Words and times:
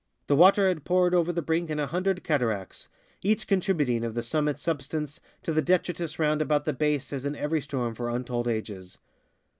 The 0.25 0.35
water 0.35 0.67
had 0.67 0.83
poured 0.83 1.13
over 1.13 1.31
the 1.31 1.43
brink 1.43 1.69
in 1.69 1.77
a 1.79 1.85
hundred 1.85 2.23
cataracts, 2.23 2.87
each 3.21 3.45
contributing 3.45 4.03
of 4.03 4.15
the 4.15 4.23
summit's 4.23 4.63
substance 4.63 5.19
to 5.43 5.53
the 5.53 5.61
detritus 5.61 6.17
round 6.17 6.41
about 6.41 6.65
the 6.65 6.73
base 6.73 7.13
as 7.13 7.23
in 7.23 7.35
every 7.35 7.61
storm 7.61 7.93
for 7.93 8.09
untold 8.09 8.47
ages. 8.47 8.97